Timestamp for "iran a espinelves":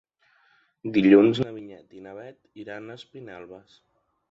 2.65-3.79